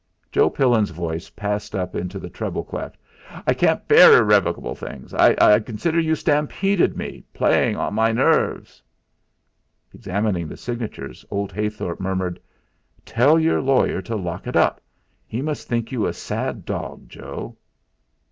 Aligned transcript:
Joe 0.31 0.49
Pillin's 0.49 0.89
voice 0.89 1.29
passed 1.29 1.75
up 1.75 1.95
into 1.95 2.17
the 2.17 2.27
treble 2.27 2.63
clef. 2.63 2.97
"I 3.45 3.53
can't 3.53 3.87
bear 3.87 4.17
irrevocable 4.19 4.73
things. 4.73 5.13
I 5.13 5.59
consider 5.59 5.99
you 5.99 6.15
stampeded 6.15 6.97
me, 6.97 7.23
playing 7.35 7.75
on 7.75 7.93
my 7.93 8.11
nerves." 8.11 8.81
Examining 9.93 10.47
the 10.47 10.57
signatures 10.57 11.23
old 11.29 11.51
Heythorp 11.53 11.99
murmured: 11.99 12.39
"Tell 13.05 13.37
your 13.39 13.61
lawyer 13.61 14.01
to 14.01 14.15
lock 14.15 14.47
it 14.47 14.55
up. 14.55 14.81
He 15.27 15.39
must 15.43 15.67
think 15.67 15.91
you 15.91 16.07
a 16.07 16.13
sad 16.13 16.65
dog, 16.65 17.07
Joe." 17.07 17.55